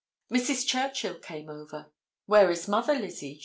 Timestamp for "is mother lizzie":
2.49-3.39